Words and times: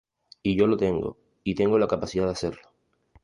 Y 0.41 0.55
yo 0.57 0.65
lo 0.65 0.77
tengo, 0.77 1.19
y 1.43 1.53
tengo 1.53 1.77
la 1.77 1.85
capacidad 1.87 2.25
de 2.25 2.31
hacerlo. 2.31 2.71